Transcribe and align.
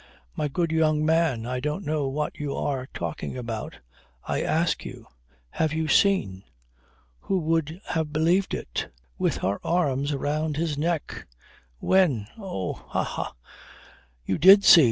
"My 0.35 0.47
good 0.47 0.71
young 0.71 1.05
man, 1.05 1.45
I 1.45 1.59
don't 1.59 1.85
know 1.85 2.07
what 2.07 2.39
you 2.39 2.55
are 2.55 2.87
talking 2.91 3.37
about. 3.37 3.77
I 4.27 4.41
ask 4.41 4.83
you 4.83 5.05
have 5.51 5.73
you 5.73 5.87
seen? 5.87 6.43
Who 7.19 7.37
would 7.37 7.79
have 7.89 8.11
believed 8.11 8.55
it? 8.55 8.91
with 9.19 9.37
her 9.45 9.59
arms 9.63 10.15
round 10.15 10.57
his 10.57 10.75
neck. 10.75 11.27
When! 11.77 12.25
Oh! 12.39 12.73
Ha! 12.89 13.03
Ha! 13.03 13.35
You 14.25 14.39
did 14.39 14.63
see! 14.65 14.79